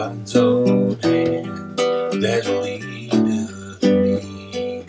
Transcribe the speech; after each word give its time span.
God's 0.00 0.32
own 0.34 0.98
hand 1.00 1.76
that 1.76 2.46
leadeth 2.62 3.82
me. 3.82 4.86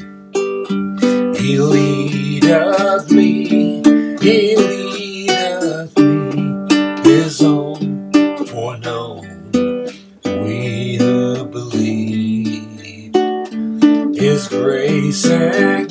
He 1.37 1.59
leadeth 1.59 3.11
me, 3.11 3.83
He 4.21 4.55
leadeth 4.55 5.97
me, 5.97 6.65
His 7.03 7.41
own 7.41 8.09
foreknown. 8.45 9.51
We 10.23 10.97
believe 10.97 13.13
His 14.15 14.47
grace 14.47 15.25
and 15.25 15.90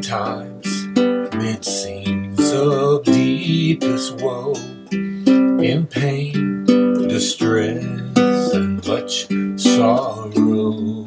Sometimes, 0.00 0.86
mid 1.34 1.64
scenes 1.64 2.52
of 2.52 3.02
deepest 3.02 4.20
woe, 4.20 4.54
in 4.92 5.88
pain, 5.90 6.62
distress, 7.08 7.82
and 8.54 8.86
much 8.86 9.26
sorrow, 9.60 11.02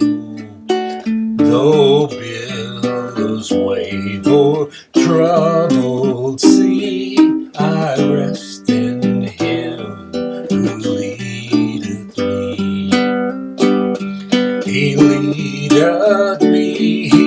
though 1.38 2.08
billows 2.08 3.50
wave 3.54 4.28
or 4.28 4.70
troubled 4.94 6.42
sea, 6.42 7.50
I 7.58 7.96
rest 8.14 8.70
in 8.70 9.22
Him 9.22 10.12
who 10.50 10.76
leadeth 10.80 12.18
me. 12.18 12.92
He 14.66 14.98
leadeth 14.98 16.42
me, 16.42 17.21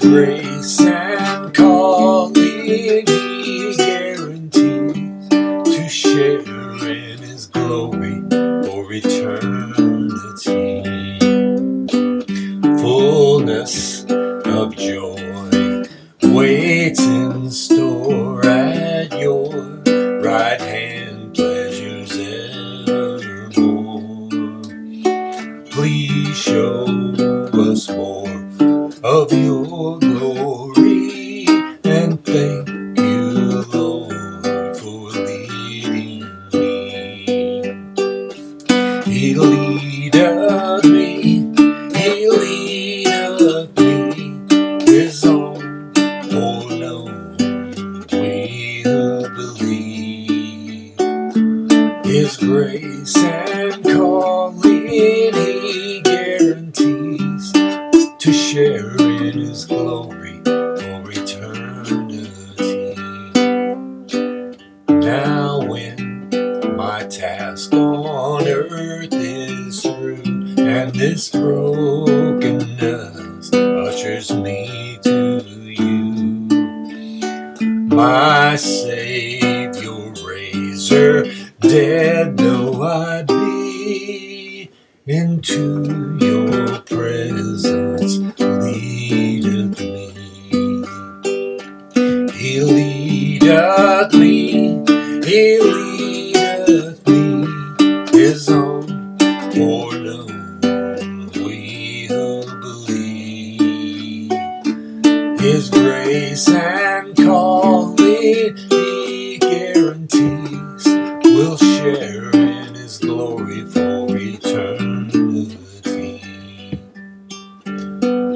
Grace 0.00 0.80
and 0.80 1.54
calling, 1.54 2.34
He 2.34 3.74
guarantees 3.76 5.28
to 5.30 5.88
share 5.88 6.40
in 6.88 7.18
His 7.18 7.46
glory 7.46 8.22
for 8.30 8.92
eternity. 8.92 10.38
Fullness 12.80 14.04
of 14.08 14.76
joy 14.76 15.84
waits 16.22 17.00
in 17.00 17.50
store 17.50 18.46
at 18.46 19.18
your 19.20 19.50
right 20.22 20.60
hand, 20.60 21.34
pleasures 21.34 22.12
evermore. 22.88 24.30
Please 25.70 26.36
show 26.36 26.84
us 27.54 27.88
more 27.90 28.28
of 29.04 29.32
your 29.32 29.57
leadeth 39.58 40.84
me, 40.84 41.40
He 41.96 42.30
leadeth 42.30 43.78
me, 43.78 44.84
His 44.86 45.20
foreknown. 46.30 47.36
We 48.12 48.82
believe 48.84 50.98
His 52.04 52.36
grace 52.36 53.16
and 70.68 70.94
this 70.94 71.30
brokenness 71.30 72.70
ushers 73.54 74.30
me 74.32 74.98
to 75.02 75.42
you. 75.64 76.46
My 77.86 78.54
Savior 78.56 80.12
razor, 80.26 81.24
dead 81.60 82.36
though 82.36 82.82
I 82.82 83.22
be, 83.22 84.70
into 85.06 86.18
your 86.20 86.80
presence 86.82 88.18
leadeth 88.38 89.80
me. 89.80 90.12
He 92.34 92.60
leadeth 92.60 94.12
me, 94.12 94.84
He 95.24 95.60
leadeth 95.60 97.08
me, 97.08 97.46
His 98.12 98.50
own 98.50 99.16
foreknown. 99.18 100.37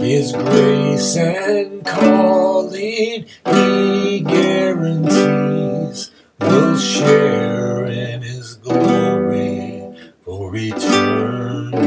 His 0.02 0.32
grace 0.32 1.16
and 1.16 1.86
calling 1.86 3.24
he 3.46 4.20
guarantees 4.20 6.10
will 6.40 6.76
share 6.76 7.86
in 7.86 8.22
his 8.22 8.56
glory 8.56 9.96
for 10.24 10.50
eternity. 10.56 11.81